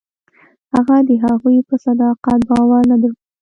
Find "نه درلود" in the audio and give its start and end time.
2.91-3.17